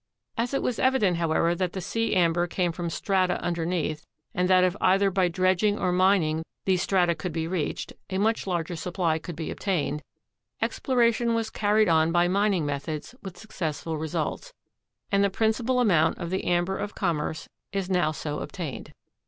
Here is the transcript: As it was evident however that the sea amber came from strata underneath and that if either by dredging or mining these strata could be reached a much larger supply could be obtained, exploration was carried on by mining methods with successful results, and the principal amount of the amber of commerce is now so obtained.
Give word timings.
As 0.35 0.55
it 0.55 0.63
was 0.63 0.79
evident 0.79 1.17
however 1.17 1.53
that 1.53 1.73
the 1.73 1.79
sea 1.79 2.15
amber 2.15 2.47
came 2.47 2.71
from 2.71 2.89
strata 2.89 3.39
underneath 3.39 4.07
and 4.33 4.49
that 4.49 4.63
if 4.63 4.75
either 4.81 5.11
by 5.11 5.27
dredging 5.27 5.77
or 5.77 5.91
mining 5.91 6.43
these 6.65 6.81
strata 6.81 7.13
could 7.13 7.31
be 7.31 7.45
reached 7.47 7.93
a 8.09 8.17
much 8.17 8.47
larger 8.47 8.75
supply 8.75 9.19
could 9.19 9.35
be 9.35 9.51
obtained, 9.51 10.01
exploration 10.59 11.35
was 11.35 11.51
carried 11.51 11.87
on 11.87 12.11
by 12.11 12.27
mining 12.27 12.65
methods 12.65 13.13
with 13.21 13.37
successful 13.37 13.95
results, 13.99 14.53
and 15.11 15.23
the 15.23 15.29
principal 15.29 15.79
amount 15.79 16.17
of 16.17 16.31
the 16.31 16.45
amber 16.45 16.79
of 16.79 16.95
commerce 16.95 17.47
is 17.71 17.87
now 17.87 18.11
so 18.11 18.39
obtained. 18.39 18.93